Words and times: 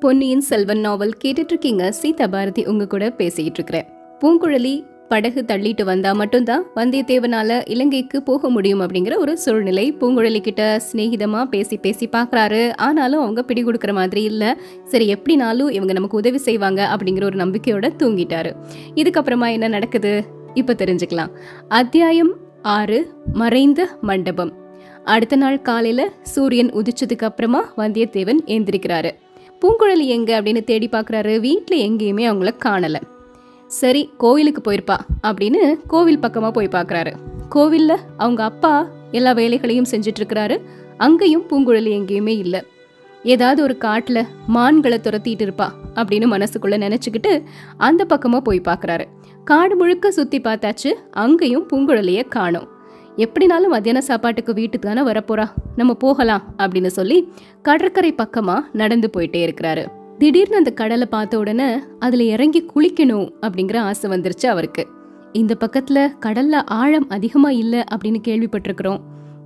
பொன்னியின் 0.00 0.40
செல்வன் 0.40 0.80
நாவல் 0.80 1.16
கேட்டுட்டு 1.24 1.48
இருக்கீங்க 1.48 1.92
சீதா 1.92 2.26
பாரதி 2.26 2.64
உங்க 2.64 2.86
கூட 2.86 3.10
பேசிக்கிட்டு 3.10 3.62
இருக்கிறேன் 3.62 3.86
பூங்குழலி 4.20 4.84
படகு 5.08 5.44
தள்ளிட்டு 5.48 5.82
வந்தா 5.82 6.12
மட்டும்தான் 6.12 6.64
வந்தியத்தேவனால 6.76 7.70
இலங்கைக்கு 7.70 8.22
போக 8.22 8.50
முடியும் 8.50 8.80
அப்படிங்கிற 8.80 9.16
ஒரு 9.16 9.38
சூழ்நிலை 9.38 9.94
பூங்குழலி 10.00 10.40
கிட்ட 10.40 10.80
சிநேகிதமா 10.92 11.44
பேசி 11.44 11.76
பேசி 11.76 12.08
பாக்குறாரு. 12.08 12.76
ஆனாலும் 12.76 13.20
அவங்க 13.20 13.42
பிடி 13.42 13.64
கொடுக்குற 13.64 13.92
மாதிரி 13.92 14.22
இல்ல. 14.22 14.58
சரி 14.84 15.12
எப்படினாலும் 15.12 15.70
இவங்க 15.70 15.92
நமக்கு 15.92 16.16
உதவி 16.16 16.38
செய்வாங்க 16.38 16.96
அப்படிங்கிற 16.96 17.24
ஒரு 17.24 17.36
நம்பிக்கையோட 17.36 17.90
தூங்கிட்டாரு. 17.98 18.52
இதுக்கப்புறமா 18.94 19.52
என்ன 19.52 19.68
நடக்குது? 19.68 20.24
இப்ப 20.54 20.72
தெரிஞ்சுக்கலாம். 20.72 21.30
அத்தியாயம் 21.68 22.36
ஆறு 22.62 23.14
மறைந்த 23.32 23.88
மண்டபம். 24.00 24.52
அடுத்த 25.04 25.36
நாள் 25.36 25.62
காலையில 25.62 26.10
சூரியன் 26.22 26.70
உதிச்சதுக்கு 26.70 27.24
அப்புறமா 27.24 27.72
வந்தியத்தேவன் 27.76 28.38
எந்திரிக்கிறாரு. 28.46 29.10
பூங்குழலி 29.62 30.06
எங்க 30.06 30.40
அப்படின்னு 30.40 30.64
தேடி 30.64 30.88
பார்க்குறாரு. 30.92 31.40
வீட்டில் 31.40 31.84
எங்கேயுமே 31.86 32.24
அவங்கள 32.30 32.50
காணலை. 32.66 33.00
சரி 33.66 34.02
கோவிலுக்கு 34.18 34.60
போயிருப்பா 34.66 34.96
அப்படின்னு 35.22 35.76
கோவில் 35.86 36.18
பக்கமாக 36.18 36.52
போய் 36.52 36.74
பார்க்குறாரு. 36.76 37.12
கோவிலில் 37.48 38.04
அவங்க 38.16 38.44
அப்பா 38.44 38.88
எல்லா 39.10 39.32
வேலைகளையும் 39.32 39.90
செஞ்சிட்ருக்கிறாரு. 39.90 40.56
அங்கேயும் 40.96 41.46
பூங்குழலி 41.50 41.92
எங்கேயுமே 41.98 42.34
இல்லை. 42.44 42.60
ஏதாவது 43.24 43.62
ஒரு 43.62 43.76
காட்டில் 43.76 44.28
மான்களை 44.46 44.98
துரத்திட்டு 44.98 45.44
இருப்பா 45.46 45.68
அப்படின்னு 45.94 46.26
மனசுக்குள்ளே 46.34 46.78
நினச்சிக்கிட்டு 46.86 47.42
அந்த 47.76 48.04
பக்கமாக 48.04 48.42
போய் 48.44 48.68
பார்க்குறாரு. 48.68 49.06
காடு 49.44 49.76
முழுக்க 49.76 50.10
சுற்றி 50.10 50.40
பார்த்தாச்சு. 50.40 50.90
அங்கேயும் 51.10 51.68
பூங்குழலியை 51.72 52.28
காணோம். 52.28 52.68
எப்படினாலும் 53.20 53.68
மத்தியான 53.68 54.00
சாப்பாட்டுக்கு 54.00 54.54
வீட்டுக்கு 54.54 54.94
தானே 54.94 55.10
வரப்போறா? 55.10 55.48
நம்ம 55.76 55.94
போகலாம் 55.94 56.54
அப்படின்னு 56.58 56.86
சொல்லி 56.86 57.28
கடற்கரை 57.62 58.14
பக்கமா 58.14 58.60
நடந்து 58.72 59.10
போயிட்டே 59.16 59.48
இருக்கிறாரு. 59.48 59.86
திடீர்னு 60.18 60.56
அந்த 60.56 60.70
கடலை 60.70 61.06
பார்த்த 61.06 61.38
உடனே 61.38 61.74
அதுல 61.98 62.22
இறங்கி 62.22 62.66
குளிக்கணும் 62.74 63.30
அப்படிங்கிற 63.40 63.78
ஆசை 63.78 64.10
வந்துருச்சு 64.10 64.46
அவருக்கு. 64.46 64.86
இந்த 65.32 65.56
பக்கத்துல 65.60 66.08
கடல்ல 66.20 66.62
ஆழம் 66.66 67.08
அதிகமா 67.08 67.50
இல்ல 67.50 67.84
அப்படின்னு 67.94 68.16
கேள்விப்பட்டிருக்கிறோம். 68.28 69.00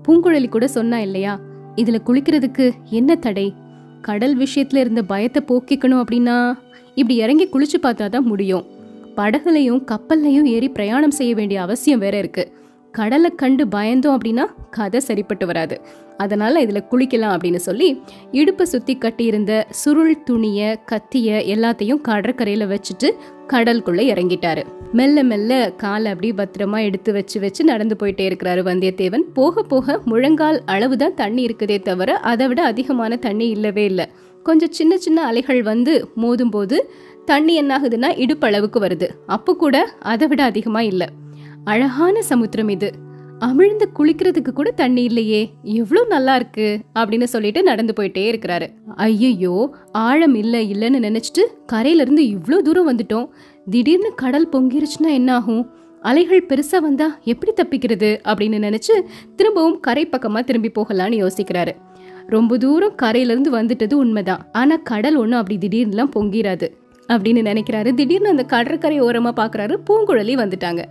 பூங்குழலி 0.09 0.49
கூட 0.49 0.69
சொன்னா 0.69 1.01
இல்லையா? 1.01 1.41
இதுல 1.77 1.99
குளிக்கிறதுக்கு 2.07 2.71
என்ன 2.91 3.15
தடை? 3.15 3.55
கடல் 4.03 4.39
விஷயத்துல 4.39 4.77
இருந்த 4.77 5.03
பயத்தை 5.03 5.43
போக்கிக்கணும் 5.49 6.05
அப்படின்னா 6.05 6.59
இப்படி 6.95 7.17
இறங்கி 7.17 7.49
குளிச்சு 7.49 7.75
பார்த்தாதான் 7.83 8.21
முடியும். 8.21 8.65
படகுலையும் 9.17 9.85
கப்பல்லையும் 9.85 10.45
ஏறி 10.45 10.69
பிரயாணம் 10.69 11.11
செய்ய 11.11 11.35
வேண்டிய 11.35 11.61
அவசியம் 11.61 11.99
வேற 11.99 12.19
இருக்கு. 12.19 12.53
கடலை 12.97 13.31
கண்டு 13.43 13.65
பயந்தோம் 13.75 14.17
அப்படின்னா 14.17 14.45
கதை 14.77 15.01
சரிப்பட்டு 15.09 15.45
வராது. 15.51 15.77
அதனால் 16.23 16.63
இதில் 16.65 16.89
குளிக்கலாம் 16.91 17.35
அப்படின்னு 17.37 17.61
சொல்லி 17.69 17.89
இடுப்பை 18.41 18.65
சுற்றி 18.73 18.95
கட்டியிருந்த 19.05 19.53
சுருள் 19.81 20.17
துணியை 20.29 20.69
கத்தியை 20.91 21.37
எல்லாத்தையும் 21.55 22.03
கடற்கரையில் 22.09 22.67
வச்சுட்டு 22.73 23.09
கடலுக்குள்ளே 23.53 24.05
இறங்கிட்டாரு. 24.13 24.63
மெல்ல 24.99 25.25
மெல்ல 25.31 25.53
காலை 25.83 26.11
அப்படி 26.13 26.29
பத்திரமா 26.41 26.79
எடுத்து 26.89 27.13
வச்சு 27.17 27.41
வச்சு 27.45 27.65
நடந்து 27.71 27.97
போயிட்டே 28.01 28.27
இருக்கிறாரு 28.29 28.63
வந்தியத்தேவன். 28.71 29.25
போக 29.39 29.65
போக 29.73 29.97
முழங்கால் 30.13 30.61
அளவு 30.75 30.97
தான் 31.03 31.19
தண்ணி 31.23 31.43
இருக்குதே 31.47 31.79
தவிர 31.89 32.13
அதை 32.33 32.47
விட 32.53 32.63
அதிகமான 32.73 33.17
தண்ணி 33.27 33.49
இல்லவே 33.57 33.87
இல்லை. 33.93 34.07
கொஞ்சம் 34.47 34.75
சின்ன 34.79 34.93
சின்ன 35.05 35.19
அலைகள் 35.31 35.61
வந்து 35.73 35.93
மோதும் 36.23 36.55
போது 36.55 36.79
தண்ணி 37.31 37.53
என்னாகுதுன்னா 37.61 38.09
இடுப்பளவுக்கு 38.23 38.79
வருது. 38.87 39.07
அப்போ 39.37 39.53
கூட 39.65 39.77
அதை 40.13 40.27
விட 40.33 40.41
அதிகமாக 40.51 40.91
இல்லை. 40.93 41.07
அழகான 41.65 42.23
சமுத்திரம் 42.23 42.69
இது. 42.69 42.93
அமிழ்ந்து 43.41 43.87
குளிக்கிறதுக்கு 43.99 44.49
கூட 44.49 44.71
தண்ணி 44.71 45.03
இல்லையே. 45.03 45.53
எவ்வளோ 45.63 46.05
நல்லா 46.09 46.35
இருக்கு 46.35 46.79
அப்படின்னு 46.95 47.25
சொல்லிட்டு 47.25 47.63
நடந்து 47.63 47.93
போயிட்டே 47.97 48.25
இருக்கிறாரு. 48.33 48.67
ஐயையோ 48.97 49.75
ஆழம் 49.93 50.35
இல்லை 50.35 50.61
இல்லைன்னு 50.73 51.01
நினைச்சிட்டு 51.07 51.45
கரையில 51.67 52.03
இருந்து 52.03 52.23
இவ்வளோ 52.23 52.59
தூரம் 52.59 52.89
வந்துட்டோம். 52.91 53.29
திடீர்னு 53.71 54.15
கடல் 54.15 54.49
பொங்கிருச்சுன்னா 54.49 55.11
என்ன 55.11 55.35
ஆகும் 55.35 55.71
அலைகள் 56.01 56.47
பெருசா 56.47 56.79
வந்தா 56.81 57.19
எப்படி 57.25 57.53
தப்பிக்கிறது 57.53 58.11
அப்படின்னு 58.25 58.59
நினைச்சு 58.67 58.95
திரும்பவும் 59.37 59.81
கரை 59.81 60.09
பக்கமா 60.09 60.45
திரும்பி 60.45 60.71
போகலான்னு 60.75 61.27
யோசிக்கிறாரு. 61.27 61.73
ரொம்ப 62.27 62.57
தூரம் 62.57 62.97
கரையிலேருந்து 63.03 63.53
வந்துட்டது 63.53 63.95
உண்மைதான். 63.95 64.49
ஆனா 64.53 64.77
கடல் 64.77 65.17
ஒன்றும் 65.17 65.41
அப்படி 65.41 65.57
திடீர்னுலாம் 65.65 66.13
பொங்கிராது 66.17 66.69
அப்படின்னு 67.09 67.43
நினைக்கிறாரு. 67.51 67.95
திடீர்னு 67.95 68.29
அந்த 68.29 68.45
கடற்கரை 68.45 69.03
ஓரமா 69.03 69.33
பாக்குறாரு. 69.41 69.77
பூங்குழலி 69.91 70.37
வந்துட்டாங்க. 70.43 70.85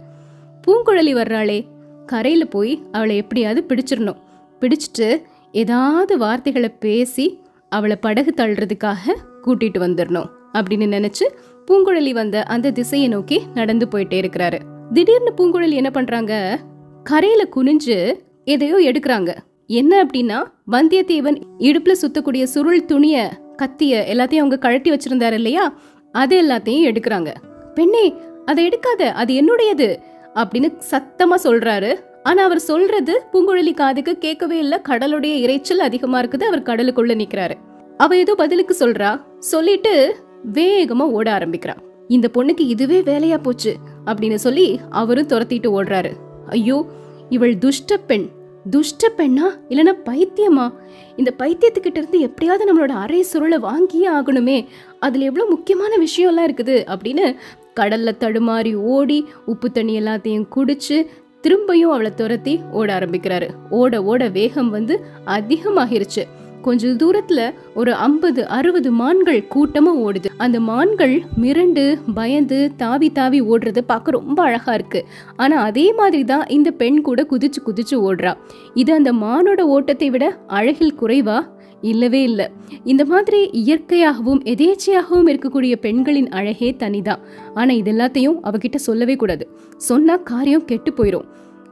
பூங்குழலி 0.68 1.14
வர்றாளே. 1.14 1.66
கரையில் 2.06 2.48
போய் 2.48 2.82
அவளை 2.92 3.16
எப்படியாவது 3.16 3.64
பிடிச்சிடணும். 3.68 4.20
பிடிச்சிட்டு 4.62 5.22
ஏதாவது 5.52 6.18
வார்த்தைகளை 6.18 6.70
பேசி 6.70 7.42
அவளை 7.70 7.96
படகு 7.96 8.34
தள்ளுறதுக்காக 8.38 9.16
கூட்டிட்டு 9.46 9.80
வந்துடணும் 9.80 10.30
அப்படின்னு 10.54 10.88
நினச்சி 10.96 11.26
பூங்குழலி 11.68 12.12
வந்த 12.12 12.44
அந்த 12.44 12.72
திசையை 12.72 13.08
நோக்கி 13.08 13.42
நடந்து 13.54 13.88
போயிட்டே 13.92 14.20
இருக்கிறாரு. 14.24 14.60
திடீர்னு 14.94 15.34
பூங்குழலி 15.38 15.72
என்ன 15.72 15.92
பண்ணுறாங்க 15.94 16.56
கரையில் 17.04 17.50
குனிஞ்சு 17.56 18.20
எதையோ 18.46 18.92
எடுக்கிறாங்க. 18.92 19.36
என்ன 19.68 20.06
அப்படின்னா 20.06 20.44
வந்தியத்தேவன் 20.72 21.42
இடுப்பில் 21.58 21.98
சுத்தக்கூடிய 22.02 22.44
சுருள் 22.44 22.86
துணிய 22.86 23.30
கத்திய 23.58 23.94
எல்லாத்தையும் 24.12 24.38
அவங்க 24.38 24.58
கழட்டி 24.58 24.92
வச்சிருந்தாரு 24.92 25.32
இல்லையா? 25.32 25.74
அது 26.12 26.42
எல்லாத்தையும் 26.42 26.88
எடுக்கிறாங்க. 26.90 27.34
பெண்ணே 27.74 28.14
அதை 28.46 28.70
எடுக்காத. 28.70 29.02
அது 29.02 29.34
என்னுடையது. 29.34 29.88
அப்படின்னு 30.36 30.78
சத்தமா 30.92 31.36
சொல்றாரு. 31.44 32.00
ஆனா 32.24 32.44
அவர் 32.44 32.60
சொல்றது 32.60 33.24
பூங்குழலி 33.34 33.74
காதுக்கு 33.74 34.18
கேட்கவே 34.18 34.58
இல்ல. 34.58 34.82
கடலுடைய 34.90 35.34
இறைச்சல் 35.46 35.84
அதிகமா 35.88 36.22
இருக்குது. 36.22 36.44
அவர் 36.44 36.62
கடலுக்குள்ள 36.62 37.16
நிக்கிறாரு. 37.16 37.54
அவ 37.98 38.18
ஏதோ 38.18 38.36
பதிலுக்கு 38.36 38.76
சொல்றா. 38.80 39.22
சொல்லிட்டு 39.40 40.16
வேகமா 40.54 41.00
ஓட 41.00 41.38
ஆரம்பிக்கிறா. 41.38 41.76
இந்த 42.08 42.30
பொண்ணுக்கு 42.34 42.60
இதுவே 42.60 43.02
வேலையா 43.02 43.38
போச்சு 43.38 43.76
அப்படின்னு 44.06 44.36
சொல்லி 44.36 44.80
அவரும் 44.90 45.28
துரத்திட்டு 45.28 45.70
ஓடுறாரு. 45.78 46.12
ஐயோ 46.50 46.86
இவள் 47.30 47.58
துஷ்ட 47.58 47.98
பெண். 47.98 48.28
துஷ்ட 48.70 49.12
பெண்ணா? 49.18 49.48
இல்லைன்னா 49.70 49.94
பைத்தியமா? 50.06 50.74
இந்த 51.16 51.34
பைத்தியத்துக்கிட்ட 51.38 51.98
இருந்து 51.98 52.20
எப்படியாவது 52.20 52.66
நம்மளோட 52.68 52.90
அரை 52.90 53.26
சுருளை 53.34 53.58
வாங்கியே 53.60 54.08
ஆகணுமே. 54.12 54.68
அதுல 55.00 55.26
எவ்வளவு 55.26 55.50
முக்கியமான 55.50 55.96
விஷயம்லாம் 55.98 56.50
இருக்குது 56.50 56.96
அப்படின்னு 56.96 57.36
கடல்ல 57.80 58.12
தடுமாறி 58.20 58.76
ஓடி 58.76 59.26
உப்பு 59.46 59.72
தண்ணி 59.72 60.00
எல்லாத்தையும் 60.00 60.48
குடிச்சு 60.56 61.06
திரும்பியும் 61.44 61.92
அவளை 61.96 62.12
துரத்தி 62.16 62.60
ஓட 62.72 63.00
ஆரம்பிக்கிறாரு. 63.00 63.50
ஓட 63.70 64.04
ஓட 64.04 64.28
வேகம் 64.28 64.70
வந்து 64.70 65.06
அதிகமாகிருச்சு. 65.26 66.24
கொஞ்ச 66.62 66.88
தூரத்துல 66.88 67.54
ஒரு 67.76 67.94
ஐம்பது 67.94 68.48
அறுபது 68.48 68.92
மான்கள் 68.92 69.44
கூட்டமா 69.56 69.92
ஓடுது. 69.96 70.26
அந்த 70.38 70.60
மான்கள் 70.60 71.24
மிரண்டு 71.42 72.00
பயந்து 72.14 72.72
தாவி 72.78 73.12
தாவி 73.12 73.42
ஓடுறது 73.42 73.80
பார்க்க 73.80 74.12
ரொம்ப 74.12 74.44
அழகா 74.44 74.74
இருக்கு. 74.74 75.06
ஆனா 75.36 75.62
அதே 75.62 75.94
மாதிரி 75.94 76.24
தான் 76.24 76.46
இந்த 76.48 76.72
பெண் 76.72 77.02
கூட 77.02 77.26
குதிச்சு 77.30 77.60
குதிச்சு 77.66 77.92
ஓடுறா. 77.92 78.34
இது 78.74 78.94
அந்த 78.94 79.14
மானோட 79.14 79.62
ஓட்டத்தை 79.62 80.10
விட 80.10 80.38
அழகில் 80.48 80.96
குறைவா? 81.02 81.48
இல்லவே 81.92 82.22
இல்லை. 82.30 82.48
இந்த 82.84 83.04
மாதிரி 83.06 83.40
இயற்கையாகவும் 83.62 84.42
எதேச்சையாகவும் 84.54 85.30
இருக்கக்கூடிய 85.32 85.74
பெண்களின் 85.76 86.30
அழகே 86.30 86.70
தனிதான். 86.80 87.24
ஆனால் 87.54 87.80
இது 87.82 87.92
எல்லாத்தையும் 87.92 88.38
அவகிட்ட 88.44 88.80
சொல்லவே 88.88 89.16
கூடாது. 89.16 89.46
சொன்னால் 89.90 90.28
காரியம் 90.32 90.66
கெட்டு 90.66 90.94
போயிடும் 90.98 91.28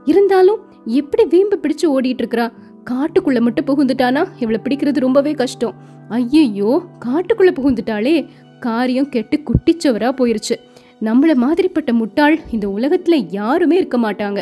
இருந்தாலும் 0.06 0.60
எப்படி 1.00 1.24
வீம்பு 1.26 1.58
பிடிச்சு 1.64 1.86
ஓடிட்டு 1.96 2.22
இருக்கிறா 2.24 2.46
காட்டுக்குள்ள 2.90 3.40
மட்டும் 3.42 3.68
புகுந்துட்டானா? 3.70 4.22
இவளை 4.40 4.60
பிடிக்கிறது 4.64 5.00
ரொம்பவே 5.00 5.32
கஷ்டம். 5.32 5.76
ஐயையோ 6.10 6.72
காட்டுக்குள்ள 7.06 7.52
புகுந்துட்டாளே. 7.60 8.16
காரியம் 8.60 9.10
கெட்டு 9.10 9.38
குட்டிச்சவரா 9.50 10.10
போயிருச்சு. 10.20 10.56
நம்மள 11.02 11.32
மாதிரிப்பட்ட 11.44 11.92
முட்டாள் 12.00 12.36
இந்த 12.52 12.66
உலகத்துல 12.68 13.16
யாருமே 13.30 13.76
இருக்க 13.78 13.98
மாட்டாங்க. 13.98 14.40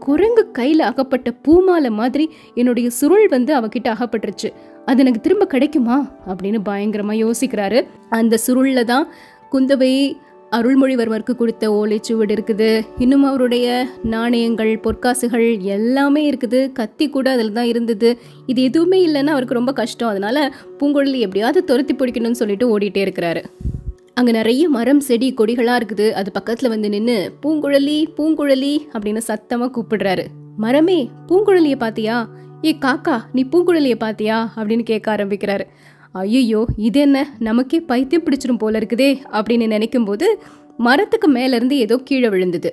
குரங்கு 0.00 0.50
கையில் 0.50 0.80
அகப்பட்ட 0.80 1.30
பூமாலை 1.30 1.90
மாதிரி 1.90 2.24
என்னுடைய 2.54 2.90
சுருள் 2.90 3.28
வந்து 3.28 3.52
அவகிட்ட 3.58 3.88
அகப்பட்டுருச்சு. 3.88 4.48
அது 4.84 5.00
எனக்கு 5.00 5.20
திரும்ப 5.20 5.46
கிடைக்குமா? 5.46 5.98
அப்படின்னு 6.28 6.60
பயங்கரமாக 6.64 7.22
யோசிக்கிறாரு. 7.24 7.80
அந்த 8.08 8.38
சுருளில் 8.46 8.84
தான் 8.84 9.06
குந்தவை 9.52 9.92
அருள்மொழிவர்மருக்கு 10.50 11.34
கொடுத்த 11.34 11.64
ஓலைச்சுவடு 11.70 12.34
இருக்குது. 12.36 12.70
இன்னும் 12.98 13.24
அவருடைய 13.24 13.86
நாணயங்கள் 14.02 14.80
பொற்காசுகள் 14.84 15.60
எல்லாமே 15.60 16.30
இருக்குது. 16.30 16.72
கத்தி 16.72 17.08
கூட 17.08 17.30
அதில் 17.30 17.52
தான் 17.52 17.64
இருந்தது. 17.64 18.18
இது 18.46 18.62
எதுவுமே 18.62 19.06
இல்லைன்னா 19.06 19.32
அவருக்கு 19.34 19.54
ரொம்ப 19.54 19.72
கஷ்டம். 19.72 20.08
அதனால் 20.08 20.54
பூங்குழலி 20.80 21.18
எப்படியாவது 21.18 21.64
துரத்தி 21.64 21.94
பிடிக்கணும்னு 21.94 22.40
சொல்லிட்டு 22.42 22.78
ஓடிட்டே 22.78 23.04
இருக்கிறாரு. 23.04 23.42
அங்கே 24.16 24.32
நிறைய 24.32 24.68
மரம் 24.68 25.00
செடி 25.00 25.34
கொடிகளாக 25.34 25.78
இருக்குது. 25.80 26.10
அது 26.10 26.32
பக்கத்தில் 26.32 26.68
வந்து 26.68 26.88
நின்று 26.88 27.16
பூங்குழலி 27.42 27.98
பூங்குழலி 28.16 28.74
அப்படின்னு 28.92 29.18
சத்தமாக 29.18 29.70
கூப்பிடுறாரு. 29.76 30.24
மரமே 30.56 31.10
பூங்குழலியை 31.28 31.76
பாத்தியா? 31.76 32.16
ஏ 32.64 32.76
காக்கா 32.80 33.16
நீ 33.32 33.42
பூங்குழலியை 33.52 33.94
பாத்தியா? 33.94 34.52
அப்படின்னு 34.56 34.82
கேட்க 34.82 35.16
ஆரம்பிக்கிறாரு. 35.16 35.64
ஐயோ 36.12 36.66
இது 36.76 37.00
என்ன? 37.00 37.18
நமக்கே 37.38 37.80
பைத்தியம் 37.80 38.24
பிடிச்சிரும் 38.24 38.58
போல 38.58 38.78
இருக்குதே 38.78 39.10
அப்படின்னு 39.32 39.66
நினைக்கும் 39.66 40.04
போது 40.04 40.26
மரத்துக்கு 40.78 41.28
மேலேருந்து 41.32 41.76
ஏதோ 41.84 41.96
கீழே 41.96 42.28
விழுந்தது. 42.28 42.72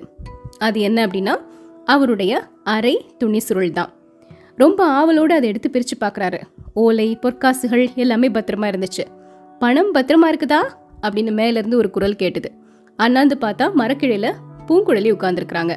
அது 0.58 0.80
என்ன 0.80 1.06
அப்படின்னா 1.06 1.34
அவருடைய 1.84 2.32
அரை 2.64 2.94
துணி 3.18 3.38
சுருள் 3.38 3.72
தான். 3.72 3.90
ரொம்ப 4.56 4.80
ஆவலோடு 4.84 5.34
அதை 5.34 5.48
எடுத்து 5.48 5.70
பிரித்து 5.70 5.96
பார்க்குறாரு 6.00 6.40
ஓலை 6.74 7.18
பொற்காசுகள் 7.22 7.84
எல்லாமே 7.94 8.28
பத்திரமா 8.28 8.68
இருந்துச்சு. 8.72 9.04
பணம் 9.58 9.94
பத்திரமா 9.94 10.26
இருக்குதா? 10.30 10.60
அப்படின்னு 11.02 11.32
மேலேருந்து 11.40 11.74
ஒரு 11.74 11.90
குரல் 11.90 12.16
கேட்டது. 12.16 12.52
அண்ணாந்து 12.96 13.38
பார்த்தா 13.40 13.70
மரக்கிழையில் 13.76 14.32
பூங்குழலி 14.66 15.10
உட்கார்ந்துருக்குறாங்க. 15.12 15.76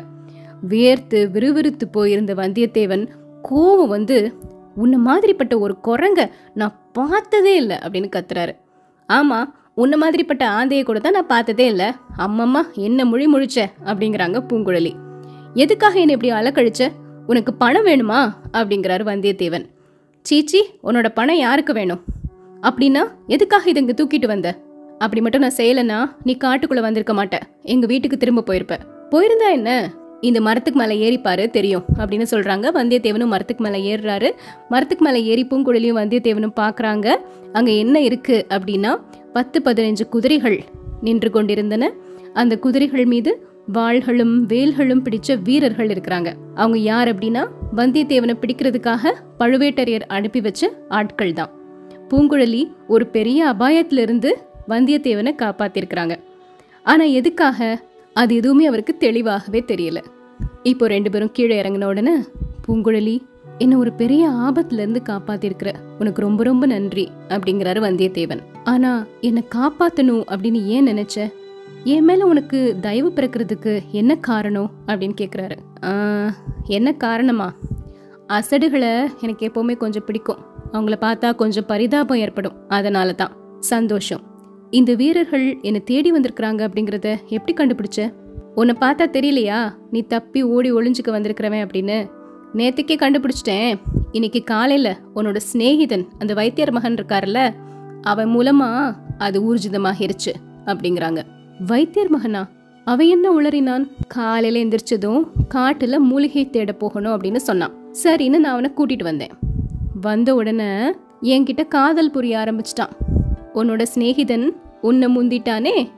வியர்த்து 0.62 1.29
விறுவிறுத்து 1.33 1.85
போயிருந்த 1.91 2.33
வந்தியத்தேவன் 2.33 3.07
கோவம் 3.50 3.88
வந்து 3.88 4.35
உன்னை 4.75 5.00
மாதிரிப்பட்ட 5.06 5.59
ஒரு 5.59 5.77
குரங்க 5.83 6.31
நான் 6.53 6.75
பார்த்ததே 6.94 7.56
இல்லை 7.56 7.77
அப்படின்னு 7.77 8.09
கத்துறாரு. 8.15 8.53
ஆமாம் 9.06 9.56
உன்னை 9.75 10.00
மாதிரிப்பட்ட 10.01 10.44
ஆந்தையை 10.44 10.83
கூட 10.83 11.00
தான் 11.00 11.12
நான் 11.12 11.27
பார்த்ததே 11.27 11.65
இல்லை. 11.65 11.85
அம்மம்மா 12.17 12.62
என்ன 12.74 13.06
மொழி 13.06 13.25
முழிச்ச? 13.25 13.65
அப்படிங்கிறாங்க 13.85 14.39
பூங்குழலி. 14.50 14.91
எதுக்காக 15.53 16.00
என்னை 16.00 16.15
இப்படி 16.15 16.33
அலக்கழிச்ச? 16.33 16.91
உனக்கு 17.27 17.53
பணம் 17.53 17.85
வேணுமா? 17.85 18.19
அப்படிங்கிறாரு 18.53 19.03
வந்தியத்தேவன். 19.12 19.65
சீச்சி 20.21 20.65
உன்னோட 20.83 21.09
பணம் 21.09 21.38
யாருக்கு 21.38 21.74
வேணும்? 21.74 22.03
அப்படின்னா 22.62 23.03
எதுக்காக 23.27 23.69
இதை 23.69 23.85
இங்கே 23.85 24.03
தூக்கிட்டு 24.03 24.25
வந்த? 24.25 24.57
அப்படி 25.03 25.21
மட்டும் 25.25 25.44
நான் 25.45 25.57
செய்யலைன்னா 25.57 26.00
நீ 26.27 26.33
காட்டுக்குள்ளே 26.44 26.83
வந்திருக்க 26.86 27.13
மாட்டேன் 27.19 27.45
எங்கள் 27.74 27.89
வீட்டுக்கு 27.92 28.18
திரும்ப 28.18 28.44
போயிருப்ப. 28.50 28.75
போயிருந்தா 29.12 29.48
என்ன? 29.57 29.71
இந்த 30.21 30.39
மரத்துக்கு 30.48 30.80
மேலே 30.80 30.95
ஏறிப்பாரு 31.06 31.44
தெரியும் 31.51 31.86
அப்படின்னு 32.00 32.25
சொல்கிறாங்க 32.31 32.65
வந்தியத்தேவனும் 32.77 33.31
மரத்துக்கு 33.33 33.63
மேலே 33.65 33.80
ஏறுறாரு. 33.92 34.30
மரத்துக்கு 34.69 35.06
மேலே 35.06 35.19
ஏறி 35.31 35.44
பூங்குழலியும் 35.51 36.00
வந்தியத்தேவனும் 36.01 36.57
பார்க்குறாங்க 36.59 37.07
அங்கே 37.53 37.74
என்ன 37.77 38.00
இருக்குது 38.00 38.45
அப்படின்னா 38.56 38.92
பத்து 39.33 39.57
பதினஞ்சு 39.62 40.06
குதிரைகள் 40.09 40.57
நின்று 41.01 41.30
கொண்டிருந்தன. 41.30 41.89
அந்த 42.33 42.53
குதிரைகள் 42.57 43.06
மீது 43.06 43.31
வாள்களும் 43.74 44.36
வேல்களும் 44.51 45.03
பிடிச்ச 45.06 45.39
வீரர்கள் 45.44 45.89
இருக்கிறாங்க. 45.94 46.30
அவங்க 46.56 46.77
யார் 46.92 47.09
அப்படின்னா 47.13 47.44
வந்தியத்தேவனை 47.75 48.36
பிடிக்கிறதுக்காக 48.42 49.13
பழுவேட்டரையர் 49.39 50.07
அனுப்பி 50.18 50.42
வச்ச 50.42 50.71
ஆட்கள் 51.00 51.33
தான் 51.33 51.51
பூங்குழலி 52.09 52.63
ஒரு 52.88 53.06
பெரிய 53.07 53.39
அபாயத்திலிருந்து 53.53 54.31
வந்தியத்தேவனை 54.71 55.33
காப்பாத்திருக்கிறாங்க. 55.35 56.19
ஆனா 56.83 57.03
எதுக்காக? 57.03 57.81
அது 58.13 58.35
எதுவுமே 58.35 58.65
அவருக்கு 58.65 58.97
தெளிவாகவே 58.97 59.63
தெரியல. 59.68 60.03
இப்போ 60.63 60.88
ரெண்டு 60.88 61.09
பேரும் 61.09 61.31
கீழே 61.31 61.62
இறங்கின 61.62 61.85
உடனே 61.85 62.15
பூங்குழலி 62.68 63.21
என்ன 63.57 63.77
ஒரு 63.77 63.94
பெரிய 63.94 64.29
ஆபத்துலேருந்து 64.29 65.01
காப்பாத்திருக்கிற. 65.09 65.73
உனக்கு 66.00 66.21
ரொம்ப 66.21 66.44
ரொம்ப 66.44 66.65
நன்றி 66.65 67.12
அப்படிங்கிறாரு 67.29 67.79
வந்தியத்தேவன். 67.88 68.39
ஆனா 68.63 69.06
என்னை 69.21 69.44
காப்பாத்தணும் 69.56 70.23
அப்படின்னு 70.31 70.63
ஏன் 70.65 70.88
நினைச்ச? 70.88 71.33
என் 71.83 72.03
மேல 72.03 72.25
உனக்கு 72.25 72.75
தயவு 72.81 73.12
பிறக்கிறதுக்கு 73.15 73.81
என்ன 73.91 74.15
காரணம்? 74.15 74.71
அப்படின்னு 74.88 75.15
கேக்குறாரு. 75.21 76.31
என்ன 76.65 76.94
காரணமா? 76.94 77.53
அசடுகளை 78.27 79.09
எனக்கு 79.21 79.47
எப்பவுமே 79.47 79.77
கொஞ்சம் 79.77 80.06
பிடிக்கும். 80.06 80.38
அவங்கள 80.74 80.95
பார்த்தா 81.01 81.35
கொஞ்சம் 81.35 81.65
பரிதாபம் 81.65 82.17
ஏற்படும். 82.17 82.53
அதனால 82.67 83.13
தான் 83.13 83.31
சந்தோஷம். 83.59 84.21
இந்த 84.71 84.95
வீரர்கள் 84.95 85.57
என்னை 85.62 85.83
தேடி 85.83 86.12
வந்திருக்கிறாங்க 86.12 86.68
அப்படிங்கிறத 86.68 87.15
எப்படி 87.27 87.53
கண்டுபிடிச்ச? 87.53 88.13
உன்னை 88.56 88.75
பார்த்தா 88.79 89.03
தெரியலையா? 89.12 89.75
நீ 89.91 90.01
தப்பி 90.01 90.44
ஓடி 90.44 90.73
ஒளிஞ்சுக்க 90.73 91.07
வந்திருக்கிறவன் 91.07 91.65
அப்படின்னு. 91.65 92.09
நேத்துக்கே 92.53 92.95
கண்டுபிடிச்சிட்டேன். 92.95 93.79
இன்னைக்கு 94.12 94.44
காலையில் 94.44 94.95
உன்னோட 95.15 95.38
சிநேகிதன் 95.53 96.07
அந்த 96.19 96.33
வைத்தியர் 96.33 96.71
மகன் 96.71 96.94
இருக்காருல்ல 96.94 97.53
அவன் 98.01 98.27
மூலமா 98.27 98.95
அது 99.18 99.56
ஊர்ஜிதமாகிருச்சு 99.56 100.33
அப்படிங்கிறாங்க. 100.65 101.21
வைத்தியர் 101.67 102.09
மகனா? 102.09 102.47
அவன் 102.85 103.07
என்ன 103.07 103.41
உளறினான்? 103.41 103.88
காலையில் 104.07 104.67
எந்திரிச்சதும் 104.67 105.24
காட்டில் 105.47 106.00
மூலிகை 106.00 106.50
தேட 106.50 106.71
போகணும் 106.71 107.21
அப்படின்னு 107.21 107.35
சொன்னான். 107.35 107.71
சரின்னு 108.03 108.38
நான் 108.38 108.44
அவனை 108.44 108.71
கூட்டிகிட்டு 108.77 109.03
வந்தேன். 109.03 109.31
வந்த 110.01 110.35
உடனே 110.35 110.91
என்கிட்ட 111.21 111.67
காதல் 111.67 112.12
புரிய 112.12 112.38
ஆரம்பிச்சிட்டான். 112.38 113.10
உன்னோட 113.53 113.86
சிநேகிதன் 113.95 114.50
உன்னை 114.81 115.15
முந்திட்டானே? 115.15 115.89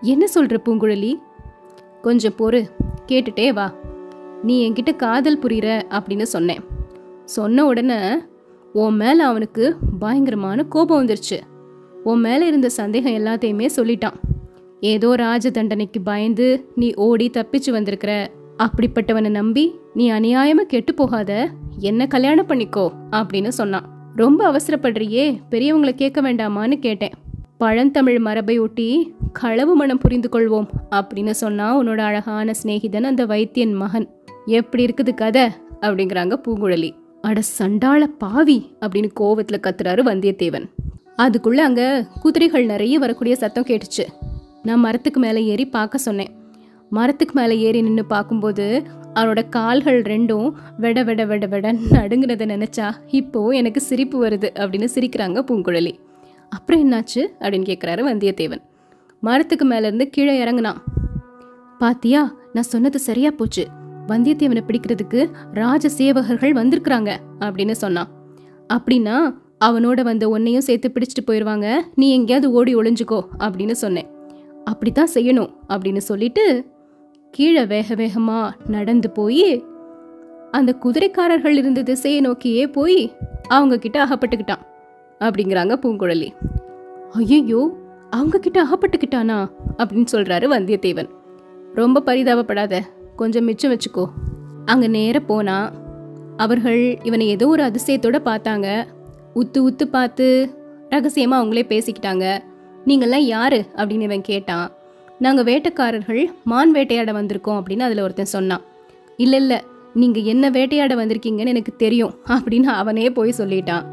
என்ன 0.00 0.26
சொல்ற 0.34 0.56
பூங்குழலி? 0.64 1.14
கொஞ்சம் 2.02 2.32
பொறு 2.38 2.70
கேட்டுட்டே 3.06 3.52
வா. 3.52 3.74
நீ 4.42 4.70
என்கிட்ட 4.70 4.96
காதல் 4.96 5.38
புரிகிற 5.38 5.82
அப்படின்னு 5.90 6.22
சொன்னேன். 6.22 6.60
சொன்ன 7.24 7.64
உடனே 7.64 8.18
உன் 8.72 8.94
மேலே 8.94 9.20
அவனுக்கு 9.20 9.76
பயங்கரமான 9.98 10.64
கோபம் 10.64 11.06
வந்துருச்சு. 11.06 11.40
உன் 12.04 12.20
மேலே 12.20 12.46
இருந்த 12.46 12.68
சந்தேகம் 12.68 13.12
எல்லாத்தையுமே 13.12 13.68
சொல்லிட்டான். 13.76 14.14
ஏதோ 14.80 15.14
ராஜ 15.14 15.50
தண்டனைக்கு 15.50 16.00
பயந்து 16.00 16.70
நீ 16.74 16.94
ஓடி 16.94 17.30
தப்பிச்சு 17.30 17.70
வந்திருக்கிற 17.70 18.30
அப்படிப்பட்டவனை 18.58 19.28
நம்பி 19.28 19.74
நீ 19.94 20.10
அநியாயமாக 20.10 20.60
கெட்டு 20.60 20.94
போகாத 20.94 21.48
என்ன 21.78 22.06
கல்யாணம் 22.06 22.46
பண்ணிக்கோ 22.46 22.90
அப்படின்னு 23.10 23.48
சொன்னான். 23.48 23.99
ரொம்ப 24.16 24.52
அவசரப்படுறியே 24.52 25.40
பெரியவங்களை 25.50 25.94
கேட்க 25.94 26.22
வேண்டாமான்னு 26.22 26.78
கேட்டேன். 26.78 27.12
பழந்தமிழ் 27.58 28.18
மரபை 28.18 28.58
ஒட்டி 28.58 29.14
களவு 29.32 29.76
மனம் 29.76 29.98
புரிந்து 29.98 30.28
கொள்வோம் 30.32 30.66
அப்படின்னு 30.90 31.30
சொன்னா 31.30 31.80
உன்னோட 31.80 31.98
அழகான 31.98 32.52
சிநேகிதன் 32.62 33.02
அந்த 33.02 33.26
வைத்தியன் 33.26 33.74
மகன். 33.74 34.08
எப்படி 34.46 34.84
இருக்குது 34.84 35.14
கதை? 35.14 35.48
அப்படிங்கிறாங்க 35.80 36.40
பூங்குழலி. 36.48 36.90
அட 37.20 37.40
சண்டாள 37.40 38.06
பாவி 38.06 38.76
அப்படின்னு 38.80 39.10
கோவத்துல 39.20 39.58
கத்துறாரு 39.60 40.02
வந்தியத்தேவன். 40.02 40.64
அதுக்குள்ள 41.16 41.56
அங்க 41.56 42.06
குதிரைகள் 42.20 42.64
நிறைய 42.64 42.98
வரக்கூடிய 42.98 43.36
சத்தம் 43.36 43.64
கேட்டுச்சு. 43.64 44.04
நான் 44.62 44.78
மரத்துக்கு 44.78 45.20
மேலே 45.20 45.44
ஏறி 45.44 45.68
பார்க்க 45.68 45.98
சொன்னேன். 45.98 46.30
மரத்துக்கு 46.90 47.40
மேலே 47.40 47.58
ஏறி 47.58 47.82
நின்று 47.82 48.04
பார்க்கும்போது 48.04 48.82
அவனோட 49.14 49.40
கால்கள் 49.48 49.98
ரெண்டும் 50.02 50.48
வெட 50.82 50.98
வெட 51.08 51.22
வெட 51.30 51.44
வெட 51.54 51.66
நடுங்குனதை 51.96 52.46
நினச்சா 52.54 52.88
இப்போது 53.20 53.56
எனக்கு 53.56 53.80
சிரிப்பு 53.80 54.16
வருது 54.24 54.48
அப்படின்னு 54.60 54.88
சிரிக்கிறாங்க 54.94 55.38
பூங்குழலி. 55.48 55.92
அப்புறம் 56.48 56.82
என்னாச்சு 56.84 57.22
அப்படின்னு 57.40 57.68
கேட்குறாரு 57.70 58.02
வந்தியத்தேவன். 58.10 58.62
மரத்துக்கு 59.22 59.66
மேலேருந்து 59.68 60.06
கீழே 60.14 60.34
இறங்குனான் 60.44 60.80
பாத்தியா 61.78 62.22
நான் 62.52 62.70
சொன்னது 62.72 62.98
சரியா 62.98 63.30
போச்சு. 63.30 63.64
வந்தியத்தேவனை 64.08 64.62
பிடிக்கிறதுக்கு 64.68 65.20
ராஜ 65.52 65.88
சேவகர்கள் 65.98 66.54
வந்திருக்கிறாங்க 66.60 67.10
அப்படின்னு 67.44 67.76
சொன்னான். 67.84 68.10
அப்படின்னா 68.74 69.16
அவனோட 69.64 70.00
வந்த 70.02 70.24
உன்னையும் 70.28 70.66
சேர்த்து 70.66 70.88
பிடிச்சிட்டு 70.94 71.22
போயிடுவாங்க 71.26 71.68
நீ 71.94 72.06
எங்கேயாவது 72.12 72.48
ஓடி 72.52 72.72
ஒளிஞ்சுக்கோ 72.76 73.20
அப்படின்னு 73.38 73.76
சொன்னேன். 73.84 74.08
அப்படித்தான் 74.64 75.14
செய்யணும் 75.14 75.50
அப்படின்னு 75.68 76.02
சொல்லிட்டு 76.10 76.44
கீழே 77.30 77.66
வேக 77.66 77.94
வேகமாக 77.94 78.56
நடந்து 78.66 79.10
போய் 79.10 79.64
அந்த 80.50 80.76
குதிரைக்காரர்கள் 80.82 81.56
இருந்த 81.56 81.82
திசையை 81.82 82.20
நோக்கியே 82.20 82.66
போய் 82.66 83.12
அவங்க 83.48 83.78
கிட்ட 83.78 84.04
அகப்பட்டுக்கிட்டான் 84.04 84.62
அப்படிங்கிறாங்க 85.18 85.74
பூங்குழலி. 85.82 86.28
ஐயோ 87.12 87.76
அவங்க 88.10 88.38
கிட்ட 88.38 88.64
அகப்பட்டுக்கிட்டானா 88.64 89.50
அப்படின்னு 89.78 90.06
சொல்றாரு 90.12 90.46
வந்தியத்தேவன். 90.50 91.08
ரொம்ப 91.74 92.02
பரிதாபப்படாத 92.06 92.80
கொஞ்சம் 93.16 93.44
மிச்சம் 93.44 93.72
வச்சுக்கோ. 93.72 94.06
அங்க 94.64 94.86
நேர 94.86 95.20
போனா 95.20 95.72
அவர்கள் 96.36 96.98
இவனை 97.02 97.28
ஏதோ 97.28 97.46
ஒரு 97.46 97.62
அதிசயத்தோட 97.62 98.18
பார்த்தாங்க. 98.24 98.86
உத்து 99.34 99.58
உத்து 99.58 99.84
பார்த்து 99.84 100.50
ரகசியமா 100.90 101.36
அவங்களே 101.40 101.64
பேசிக்கிட்டாங்க. 101.68 102.38
நீங்கள்லாம் 102.86 103.26
யாரு? 103.26 103.66
அப்படின்னு 103.74 104.00
இவன் 104.00 104.20
கேட்டான். 104.20 104.70
நாங்கள் 105.20 105.44
வேட்டைக்காரர்கள் 105.44 106.24
மான் 106.44 106.72
வேட்டையாட 106.72 107.12
வந்திருக்கோம் 107.12 107.58
அப்படின்னு 107.60 107.78
அதில் 107.78 108.00
ஒருத்தன் 108.00 108.24
சொன்னான். 108.24 108.60
இல்லை 109.16 109.38
இல்லை 109.38 109.58
நீங்கள் 109.94 110.22
என்ன 110.22 110.50
வேட்டையாட 110.50 110.94
வந்திருக்கீங்கன்னு 110.94 111.52
எனக்கு 111.52 111.76
தெரியும் 111.76 112.14
அப்படின்னு 112.28 112.62
அவனே 112.62 113.10
போய் 113.10 113.34
சொல்லிட்டான். 113.38 113.84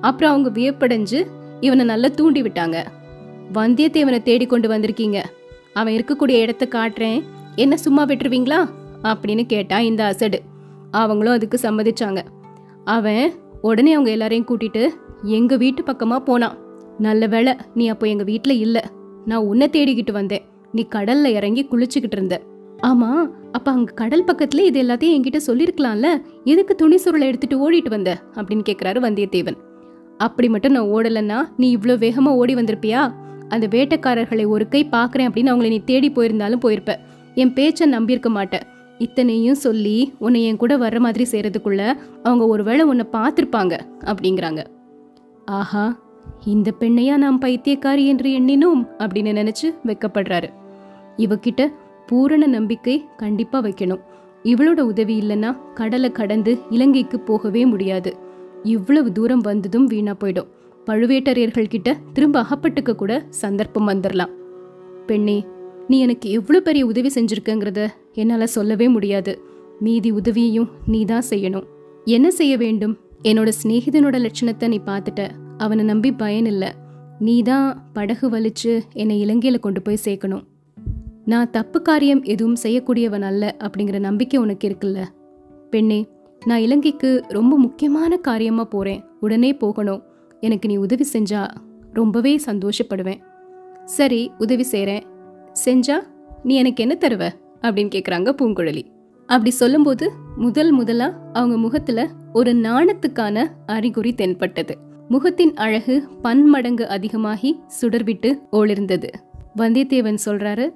அப்புறம் 0.00 0.30
அவங்க 0.30 0.50
வியப்படைஞ்சு 0.60 1.26
இவனை 1.60 1.84
நல்லா 1.84 2.08
தூண்டி 2.08 2.42
விட்டாங்க. 2.42 2.84
வந்தியத்தேவனை 3.54 4.22
தேடி 4.22 4.46
கொண்டு 4.46 4.68
வந்திருக்கீங்க. 4.68 5.22
அவன் 5.72 5.94
இருக்கக்கூடிய 5.94 6.38
இடத்த 6.40 6.68
காட்டுறேன். 6.70 7.22
என்ன 7.56 7.76
சும்மா 7.76 8.04
விட்டுருவீங்களா? 8.04 8.68
அப்படின்னு 9.02 9.46
கேட்டான் 9.46 9.82
இந்த 9.82 10.04
அசடு. 10.04 10.40
அவங்களும் 10.90 11.32
அதுக்கு 11.32 11.58
சம்மதிச்சாங்க. 11.62 12.22
அவன் 12.84 13.32
உடனே 13.62 13.92
அவங்க 13.92 14.10
எல்லாரையும் 14.10 14.46
கூட்டிட்டு 14.46 14.88
எங்கள் 15.22 15.58
வீட்டு 15.58 15.82
பக்கமாக 15.82 16.22
போனான். 16.22 16.58
நல்ல 16.98 17.26
வேளை 17.26 17.56
நீ 17.74 17.88
அப்போ 17.88 18.06
எங்கள் 18.06 18.26
வீட்டில் 18.26 18.58
இல்லை. 18.58 18.80
நான் 19.24 19.42
உன்னை 19.42 19.68
தேடிக்கிட்டு 19.72 20.12
வந்தேன். 20.12 20.44
நீ 20.74 20.86
கடல்ல 20.94 21.24
இறங்கி 21.24 21.66
குளிச்சுக்கிட்டு 21.70 22.16
இருந்த. 22.18 22.40
ஆமா 22.82 23.10
அப்ப 23.52 23.70
அங்க 23.70 23.92
கடல் 23.92 24.24
பக்கத்துல 24.24 24.58
இது 24.58 24.82
எல்லாத்தையும் 24.82 25.14
என்கிட்ட 25.16 25.38
சொல்லிருக்கலாம்ல? 25.46 26.08
எதுக்கு 26.44 26.74
துணி 26.74 26.96
சுருளை 26.96 27.20
எடுத்துட்டு 27.20 27.58
ஓடிட்டு 27.64 27.88
வந்த? 27.88 28.22
அப்படின்னு 28.34 28.64
கேக்குறாரு 28.68 29.00
வந்தியத்தேவன். 29.06 29.56
அப்படி 30.18 30.48
மட்டும் 30.48 30.72
நான் 30.72 30.84
ஓடலைன்னா 30.84 31.38
நீ 31.56 31.76
இவ்வளோ 31.76 31.94
வேகமா 32.04 32.28
ஓடி 32.28 32.54
வந்திருப்பியா? 32.54 33.14
அந்த 33.48 33.66
வேட்டைக்காரர்களை 33.66 34.46
ஒரு 34.46 34.68
கை 34.68 34.88
பார்க்குறேன் 34.92 35.28
அப்படின்னு 35.30 35.52
அவங்கள 35.52 35.68
நீ 35.68 35.78
தேடி 35.78 36.10
போயிருந்தாலும் 36.10 36.62
போயிருப்ப. 36.62 36.94
என் 37.34 37.52
பேச்சை 37.52 37.90
நம்பியிருக்க 37.90 38.28
மாட்டேன் 38.28 38.66
இத்தனையும் 38.98 39.54
சொல்லி 39.54 40.12
உன்னை 40.18 40.44
என் 40.44 40.56
கூட 40.56 40.76
வர்ற 40.76 40.98
மாதிரி 40.98 41.24
செய்யறதுக்குள்ள 41.30 41.92
அவங்க 42.22 42.46
ஒருவேளை 42.46 42.84
உன்னை 42.84 43.06
பார்த்துருப்பாங்க 43.12 43.78
அப்படிங்கிறாங்க. 44.04 44.66
ஆஹா 45.44 45.98
இந்த 46.44 46.72
பெண்ணையா 46.80 47.16
நாம் 47.16 47.40
பைத்தியக்காரி 47.40 48.04
என்று 48.06 48.28
எண்ணினோம் 48.30 48.82
அப்படின்னு 48.98 49.32
நினைச்சு 49.40 49.68
வெக்கப்படுறாரு. 49.86 50.48
இவகிட்ட 51.16 51.62
பூரண 52.08 52.46
நம்பிக்கை 52.46 52.96
கண்டிப்பா 53.16 53.58
வைக்கணும். 53.66 54.02
இவளோட 54.44 54.80
உதவி 54.80 55.14
இல்லைன்னா 55.22 55.50
கடலை 55.74 56.10
கடந்து 56.12 56.52
இலங்கைக்கு 56.70 57.18
போகவே 57.20 57.62
முடியாது. 57.66 58.10
இவ்வளவு 58.74 59.08
தூரம் 59.12 59.44
வந்ததும் 59.48 59.86
வீணா 59.86 60.14
போயிடும். 60.22 60.50
பழுவேட்டரையர்கள் 60.88 61.72
கிட்ட 61.74 61.90
திரும்ப 62.12 62.36
அகப்பட்டுக்க 62.42 62.94
கூட 62.94 63.12
சந்தர்ப்பம் 63.42 63.88
வந்துடலாம் 63.90 64.32
பெண்ணே 65.08 65.38
நீ 65.88 65.96
எனக்கு 65.98 66.26
எவ்வளோ 66.30 66.58
பெரிய 66.60 66.82
உதவி 66.90 67.10
செஞ்சிருக்கங்கிறத 67.14 67.80
என்னால் 68.20 68.52
சொல்லவே 68.56 68.86
முடியாது. 68.88 69.32
மீதி 69.84 70.10
உதவியையும் 70.12 70.70
நீ 70.92 71.00
தான் 71.04 71.26
செய்யணும். 71.30 71.66
என்ன 72.16 72.26
செய்ய 72.30 72.54
வேண்டும்? 72.56 72.94
என்னோட 73.22 73.50
சிநேகிதனோட 73.60 74.16
லட்சணத்தை 74.26 74.68
நீ 74.68 74.78
பார்த்துட்ட. 74.86 75.22
அவனை 75.64 75.84
நம்பி 75.84 76.10
பயன் 76.22 76.48
இல்லை 76.52 76.70
நீ 77.26 77.42
தான் 77.42 77.66
படகு 77.96 78.26
வலிச்சு 78.30 78.72
என்னை 79.02 79.16
இலங்கையில் 79.24 79.64
கொண்டு 79.66 79.82
போய் 79.82 80.04
சேர்க்கணும். 80.04 80.44
நான் 81.24 81.50
தப்பு 81.50 81.82
காரியம் 81.82 82.22
எதுவும் 82.22 82.56
செய்யக்கூடியவன் 82.62 83.22
அல்ல 83.22 83.56
அப்படிங்கிற 83.58 83.98
நம்பிக்கை 83.98 84.40
உனக்கு 84.40 84.68
இருக்குல்ல? 84.68 85.04
பெண்ணே 85.70 86.06
நான் 86.44 86.58
இலங்கைக்கு 86.58 87.24
ரொம்ப 87.28 87.58
முக்கியமான 87.58 88.16
காரியமாக 88.16 88.68
போகிறேன் 88.68 89.04
உடனே 89.20 89.56
போகணும். 89.56 90.02
எனக்கு 90.40 90.68
நீ 90.68 90.76
உதவி 90.76 91.06
செஞ்சா 91.12 91.48
ரொம்பவே 91.92 92.40
சந்தோஷப்படுவேன். 92.46 93.20
சரி 93.84 94.30
உதவி 94.38 94.62
செய்கிறேன் 94.62 95.06
செஞ்சா 95.64 95.96
நீ 96.42 96.54
எனக்கு 96.54 96.82
என்ன 96.82 96.94
தருவ? 96.94 97.30
அப்படின்னு 97.62 97.90
கேட்குறாங்க 97.94 98.30
பூங்குழலி. 98.42 98.82
அப்படி 99.26 99.50
சொல்லும்போது 99.50 100.10
முதல் 100.36 100.70
முதலாக 100.70 101.18
அவங்க 101.32 101.56
முகத்தில் 101.56 102.08
ஒரு 102.32 102.52
நாணத்துக்கான 102.52 103.46
அறிகுறி 103.66 104.14
தென்பட்டது. 104.14 104.76
முகத்தின் 105.08 105.54
அழகு 105.54 106.08
பன்மடங்கு 106.22 106.88
அதிகமாகி 106.88 107.60
சுடர்விட்டு 107.80 108.30
ஓளிருந்தது 108.52 109.08
வந்தியத்தேவன் 109.56 110.18
சொல்றாரு 110.24 110.66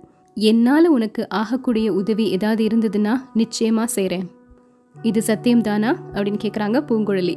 என்னால் 0.47 0.87
உனக்கு 0.87 1.23
ஆகக்கூடிய 1.29 1.87
உதவி 1.93 2.25
ஏதாவது 2.31 2.63
இருந்ததுன்னா 2.67 3.15
நிச்சயமாக 3.35 3.89
செய்கிறேன் 3.89 4.27
இது 4.95 5.21
சத்தியம்தானா 5.27 5.91
அப்படின்னு 6.13 6.39
கேட்குறாங்க 6.45 6.79
பூங்குழலி. 6.89 7.35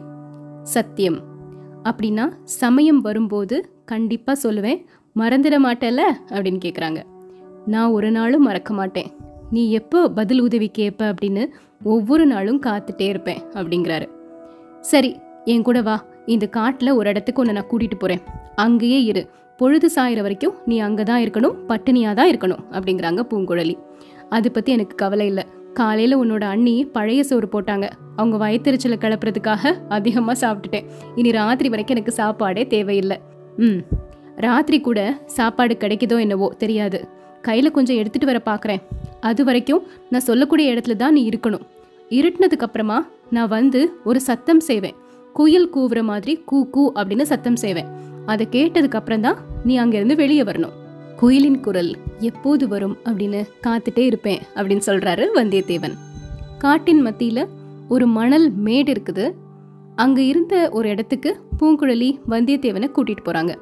சத்தியம். 0.64 1.18
அப்படின்னா 1.84 2.26
சமயம் 2.44 3.02
வரும்போது 3.02 3.56
கண்டிப்பாக 3.86 4.38
சொல்லுவேன். 4.44 4.80
மறந்துட 5.16 5.56
மாட்டேல 5.66 6.02
அப்படின்னு 6.30 6.60
கேட்குறாங்க 6.66 7.00
நான் 7.66 7.92
ஒரு 7.92 8.12
நாளும் 8.12 8.44
மறக்க 8.44 8.74
மாட்டேன். 8.74 9.10
நீ 9.52 9.64
எப்போ 9.72 10.00
பதில் 10.10 10.42
உதவி 10.42 10.70
கேட்ப 10.70 11.02
அப்படின்னு 11.12 11.46
ஒவ்வொரு 11.84 12.26
நாளும் 12.26 12.62
காத்துட்டே 12.62 13.08
இருப்பேன் 13.14 13.42
அப்படிங்கிறாரு. 13.54 14.08
சரி 14.82 15.12
என் 15.46 15.68
கூட 15.68 15.82
வா. 15.82 15.98
இந்த 16.26 16.46
காட்டில் 16.48 16.98
ஒரு 17.00 17.10
இடத்துக்கு 17.10 17.42
உன்னை 17.42 17.56
நான் 17.56 17.70
கூட்டிகிட்டு 17.72 18.00
போகிறேன் 18.00 18.24
அங்கேயே 18.56 19.00
இரு. 19.04 19.24
பொழுது 19.62 19.92
சாயிற 19.96 20.22
வரைக்கும் 20.22 20.54
நீ 20.66 20.80
அங்கே 20.80 21.04
தான் 21.04 21.22
இருக்கணும் 21.22 21.56
பட்டினியாக 21.68 22.16
தான் 22.16 22.30
இருக்கணும் 22.32 22.62
அப்படிங்கிறாங்க 22.72 23.20
பூங்குழலி. 23.20 23.78
அதை 24.30 24.52
பற்றி 24.52 24.72
எனக்கு 24.72 24.96
கவலை 24.96 25.26
இல்லை. 25.26 25.44
காலையில் 25.74 26.16
உன்னோட 26.16 26.42
அண்ணி 26.42 26.86
பழைய 26.86 27.24
சோறு 27.24 27.48
போட்டாங்க. 27.52 27.90
அவங்க 28.16 28.38
வயிற்றுச்சலை 28.38 28.98
கிளப்புறதுக்காக 28.98 29.74
அதிகமாக 29.90 30.40
சாப்பிட்டுட்டேன். 30.40 30.86
இனி 31.16 31.32
ராத்திரி 31.32 31.70
வரைக்கும் 31.70 31.96
எனக்கு 31.98 32.12
சாப்பாடே 32.12 32.68
தேவையில்லை. 32.68 33.18
ம். 33.58 33.82
ராத்திரி 34.36 34.82
கூட 34.82 35.18
சாப்பாடு 35.26 35.74
கிடைக்குதோ 35.74 36.20
என்னவோ 36.20 36.54
தெரியாது. 36.58 37.02
கையில் 37.42 37.72
கொஞ்சம் 37.72 37.98
எடுத்துகிட்டு 37.98 38.26
வர 38.26 38.42
பார்க்குறேன் 38.46 38.82
அது 39.20 39.44
வரைக்கும் 39.44 39.84
நான் 40.10 40.22
சொல்லக்கூடிய 40.22 40.74
இடத்துல 40.74 40.96
தான் 40.96 41.14
நீ 41.14 41.30
இருக்கணும். 41.30 41.62
இருட்டினதுக்கு 42.12 42.64
அப்புறமா 42.64 43.08
நான் 43.30 43.48
வந்து 43.48 44.00
ஒரு 44.04 44.22
சத்தம் 44.22 44.60
செய்வேன். 44.60 44.96
குயில் 45.34 45.70
கூவுற 45.76 46.04
மாதிரி 46.04 46.44
கூ 46.46 46.70
கூ 46.70 46.92
அப்படின்னு 46.96 47.22
சத்தம் 47.22 47.56
செய்வேன். 47.56 48.10
அதை 48.26 48.48
கேட்டதுக்கு 48.52 48.92
அப்புறம் 48.92 49.22
தான் 49.22 49.38
நீ 49.64 49.80
அங்கேருந்து 49.80 50.16
வெளியே 50.16 50.44
வரணும். 50.44 50.72
குயிலின் 51.16 51.60
குரல் 51.60 51.96
எப்போது 52.20 52.68
வரும்? 52.68 52.98
அப்படின்னு 53.04 53.46
காத்துட்டே 53.68 54.00
இருப்பேன் 54.00 54.40
அப்படின்னு 54.56 54.82
சொல்றாரு 54.86 55.28
வந்தியத்தேவன். 55.36 55.94
காட்டின் 56.58 57.06
மத்தியில 57.06 57.48
ஒரு 57.90 58.08
மணல் 58.08 58.52
மேடு 58.52 58.94
இருக்குது. 58.94 59.32
அங்க 59.96 60.22
இருந்த 60.22 60.70
ஒரு 60.70 60.90
இடத்துக்கு 60.90 61.40
பூங்குழலி 61.60 62.20
வந்தியத்தேவனை 62.30 62.92
கூட்டிட்டு 62.96 63.26
போறாங்க. 63.26 63.56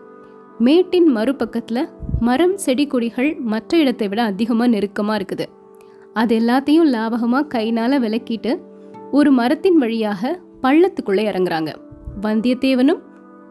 மேட்டின் 0.60 1.16
மறுபக்கத்துல 1.16 1.90
மரம் 2.20 2.58
செடி 2.58 2.88
கொடிகள் 2.88 3.36
மற்ற 3.40 3.78
இடத்தை 3.78 4.08
விட 4.08 4.24
அதிகமாக 4.24 4.78
நெருக்கமா 4.78 5.22
இருக்குது. 5.22 5.46
அது 6.14 6.40
எல்லாத்தையும் 6.40 6.90
லாபகமாக 6.94 7.58
கைனால 7.58 8.00
விலக்கிட்டு 8.00 8.62
ஒரு 9.12 9.32
மரத்தின் 9.32 9.78
வழியாக 9.78 10.40
பள்ளத்துக்குள்ளே 10.64 11.24
இறங்குறாங்க. 11.30 11.76
வந்தியத்தேவனும் 12.22 13.00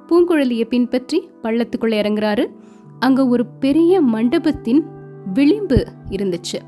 பூங்குழலியை 0.08 0.64
பின்பற்றி 0.64 1.28
பள்ளத்துக்குள்ளே 1.42 1.96
இறங்குறாரு. 2.02 2.46
அங்க 2.98 3.26
ஒரு 3.26 3.46
பெரிய 3.46 4.00
மண்டபத்தின் 4.00 4.84
விளிம்பு 5.34 5.86
இருந்துச்சு. 6.10 6.58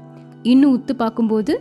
இன்னும் 0.43 0.75
உத்து 0.79 0.93
பார்க்கும்போது 0.93 1.61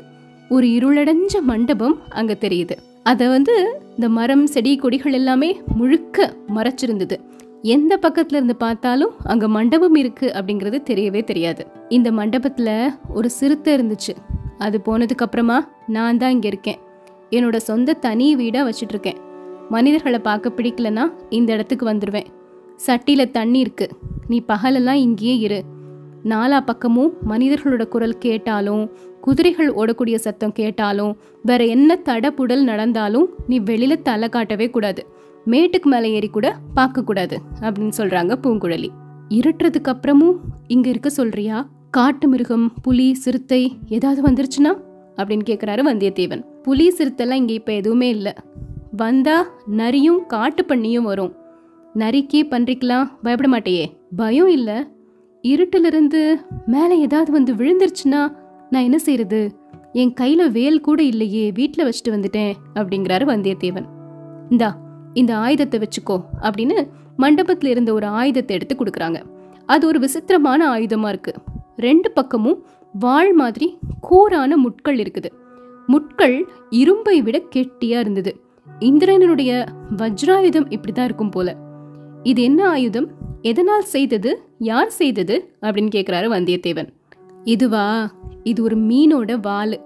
ஒரு 0.50 0.68
இருளடைஞ்ச 0.68 1.42
மண்டபம் 1.42 1.98
அங்க 2.10 2.38
தெரியுது. 2.40 2.76
அதை 3.04 3.28
வந்து 3.28 3.82
இந்த 3.96 4.10
மரம் 4.10 4.48
செடி 4.48 4.76
கொடிகள் 4.76 5.14
எல்லாமே 5.14 5.62
முழுக்க 5.76 6.36
மறைச்சிருந்தது. 6.56 7.18
எந்த 7.62 8.00
பக்கத்துல 8.02 8.40
இருந்து 8.40 8.56
பார்த்தாலும் 8.56 9.14
அங்க 9.24 9.48
மண்டபம் 9.48 9.96
இருக்கு 9.96 10.32
அப்படிங்கிறது 10.36 10.78
தெரியவே 10.90 11.24
தெரியாது. 11.24 11.68
இந்த 11.90 12.12
மண்டபத்துல 12.12 12.70
ஒரு 13.14 13.30
சிறுத்தை 13.30 13.74
இருந்துச்சு. 13.76 14.14
அது 14.58 14.82
போனதுக்கு 14.86 15.26
அப்புறமா 15.26 15.58
நான் 15.88 16.18
தான் 16.18 16.32
இங்க 16.32 16.48
இருக்கேன். 16.48 16.80
என்னோட 17.30 17.56
சொந்த 17.56 17.94
தனி 17.94 18.36
வீடா 18.36 18.68
வச்சிட்டு 18.68 18.96
இருக்கேன். 18.96 19.20
மனிதர்களை 19.70 20.20
பார்க்க 20.20 20.52
பிடிக்கலனா 20.56 21.04
இந்த 21.30 21.54
இடத்துக்கு 21.54 21.86
வந்துடுவேன் 21.90 22.26
சட்டியில 22.88 23.32
தண்ணி 23.32 23.60
இருக்கு. 23.60 23.90
நீ 24.28 24.42
பகலெல்லாம் 24.48 25.02
இங்கேயே 25.08 25.38
இரு. 25.38 25.64
நாலா 26.24 26.60
பக்கமும் 26.66 27.14
மனிதர்களோட 27.30 27.86
குரல் 27.86 28.18
கேட்டாலும் 28.18 28.92
குதிரைகள் 29.22 29.74
ஓடக்கூடிய 29.74 30.16
சத்தம் 30.16 30.52
கேட்டாலும் 30.52 31.18
வேற 31.44 31.66
என்ன 31.66 32.00
தடபுடல் 32.06 32.64
நடந்தாலும் 32.64 33.30
நீ 33.48 33.60
வெளியில 33.60 34.02
தலை 34.02 34.30
காட்டவே 34.30 34.70
கூடாது. 34.70 35.06
மேட்டுக்கு 35.46 35.84
மேலே 35.84 36.12
ஏறி 36.12 36.28
கூட 36.28 36.56
பார்க்க 36.74 37.04
கூடாது 37.04 37.42
அப்படின்னு 37.60 37.92
சொல்றாங்க 37.98 38.34
பூங்குழலி. 38.44 38.88
இருட்டுறதுக்கு 39.30 39.90
அப்புறமும் 39.90 40.38
இங்க 40.68 40.90
இருக்க 40.90 41.10
சொல்றியா? 41.10 41.70
காட்டு 41.92 42.28
மிருகம் 42.28 42.74
புலி 42.82 43.14
சிறுத்தை 43.14 43.78
ஏதாவது 43.88 44.22
வந்துருச்சுன்னா? 44.22 44.72
அப்படின்னு 45.16 45.46
கேட்குறாரு 45.46 45.82
வந்தியத்தேவன். 45.92 46.44
புலி 46.64 46.94
சிறுத்தைலாம் 46.98 47.34
இங்கே 47.34 47.54
இப்போ 47.54 47.74
எதுவுமே 47.74 48.10
இல்லை. 48.10 48.34
வந்தா 49.02 49.38
நரியும் 49.80 50.22
காட்டு 50.34 50.62
பண்ணியும் 50.70 51.08
வரும். 51.10 51.34
நரிக்கு 52.02 52.40
பன்றிக்கலாம் 52.52 53.10
பயப்பட 53.24 53.48
மாட்டேயே 53.54 53.86
பயம் 54.20 54.52
இல்லை. 54.58 54.78
இருட்டிலிருந்து 55.44 56.22
மேலே 56.74 56.96
ஏதாவது 57.06 57.32
வந்து 57.38 57.52
விழுந்துருச்சுன்னா 57.60 58.22
நான் 58.72 58.88
என்ன 58.88 58.98
செய்யறது 59.06 59.42
என் 60.02 60.14
கையில் 60.14 60.54
வேல் 60.58 60.84
கூட 60.88 61.00
இல்லையே 61.12 61.46
வீட்டில் 61.60 61.86
வச்சுட்டு 61.88 62.16
வந்துட்டேன் 62.16 62.54
அப்படிங்கிறாரு 62.80 63.26
வந்தியத்தேவன். 63.32 63.88
இந்தா 64.54 64.70
இந்த 65.14 65.32
ஆயுதத்தை 65.46 65.78
வச்சுக்கோ 65.84 66.18
அப்படின்னு 66.46 66.78
மண்டபத்தில் 67.24 67.72
இருந்த 67.74 67.92
ஒரு 67.94 68.08
ஆயுதத்தை 68.20 68.56
எடுத்து 68.58 68.76
கொடுக்குறாங்க. 68.76 69.20
அது 69.66 69.84
ஒரு 69.88 70.00
விசித்திரமான 70.06 70.62
ஆயுதமாக 70.76 71.14
இருக்குது 71.14 71.42
ரெண்டு 71.88 72.10
பக்கமும் 72.12 72.60
வாள் 72.94 73.34
மாதிரி 73.34 73.68
கூரான 74.08 74.52
முட்கள் 74.66 75.00
இருக்குது. 75.04 75.30
முட்கள் 75.88 76.38
இரும்பை 76.82 77.18
விட 77.26 77.38
கெட்டியாக 77.56 78.04
இருந்தது. 78.06 78.32
இந்திரனுடைய 78.80 79.66
வஜ்ராயுதம் 79.96 80.70
இப்படிதான் 80.70 81.04
இருக்கும் 81.04 81.30
போல. 81.30 81.56
இது 82.24 82.42
என்ன 82.42 82.68
ஆயுதம்? 82.68 83.08
எதனால் 83.42 83.84
செய்தது? 83.84 84.42
யார் 84.60 84.90
செய்தது? 84.90 85.56
அப்படின்னு 85.62 85.90
கேட்குறாரு 85.96 86.28
வந்தியத்தேவன். 86.28 86.88
இதுவா? 87.44 88.12
இது 88.44 88.64
ஒரு 88.64 88.78
மீனோட 88.78 89.40
வால். 89.42 89.82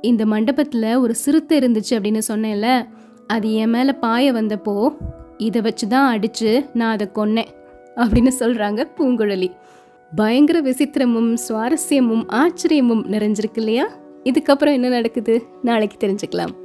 இந்த 0.00 0.26
மண்டபத்தில் 0.26 0.96
ஒரு 0.96 1.14
சிறுத்தை 1.14 1.58
இருந்துச்சு 1.58 1.90
அப்படின்னு 1.90 2.20
சொன்னேன்ல. 2.28 2.88
அது 3.26 3.52
என் 3.52 3.70
மேலே 3.70 3.92
பாய 3.92 4.32
வந்தப்போ 4.32 4.96
இதை 5.36 5.60
வச்சு 5.60 5.88
தான் 5.88 6.10
அடித்து 6.10 6.64
நான் 6.74 6.92
அதை 6.92 7.08
கொன்னேன் 7.14 7.46
அப்படின்னு 7.96 8.30
சொல்கிறாங்க 8.38 8.86
பூங்குழலி. 8.96 9.50
பயங்கர 10.14 10.60
விசித்திரமும் 10.60 11.36
சுவாரஸ்யமும் 11.48 12.24
ஆச்சரியமும் 12.28 13.04
நிறைஞ்சிருக்கு 13.10 13.56
இல்லையா? 13.56 13.88
இதுக்கப்புறம் 14.24 14.72
என்ன 14.72 14.88
நடக்குது? 14.88 15.42
நாளைக்கு 15.62 16.06
தெரிஞ்சுக்கலாம். 16.06 16.60